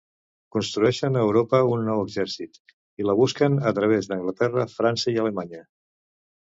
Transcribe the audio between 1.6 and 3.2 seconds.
un nou exèrcit i la